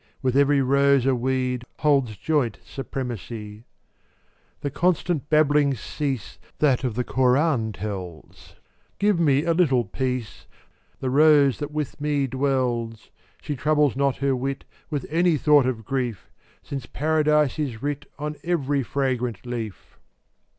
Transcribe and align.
With 0.23 0.35
every 0.35 0.63
rose 0.63 1.05
a 1.05 1.13
weed 1.13 1.63
Holds 1.77 2.17
joint 2.17 2.57
supremacy. 2.65 3.65
418 4.61 4.61
The 4.61 4.71
constant 4.71 5.29
babbling 5.29 5.75
cease 5.75 6.39
That 6.57 6.83
of 6.83 6.95
the 6.95 7.03
koran 7.03 7.71
tells, 7.73 8.55
Give 8.97 9.19
me 9.19 9.43
a 9.43 9.53
little 9.53 9.85
peace— 9.85 10.47
The 11.01 11.11
rose 11.11 11.59
that 11.59 11.69
with 11.69 12.01
me 12.01 12.25
dwells; 12.25 13.11
She 13.43 13.55
troubles 13.55 13.95
not 13.95 14.15
her 14.15 14.35
wit 14.35 14.65
With 14.89 15.05
any 15.07 15.37
thought 15.37 15.67
of 15.67 15.85
grief, 15.85 16.31
Since 16.63 16.87
"Paradise" 16.87 17.59
is 17.59 17.83
writ 17.83 18.07
On 18.17 18.37
every 18.43 18.81
fragrant 18.81 19.45
leaf. 19.45 19.99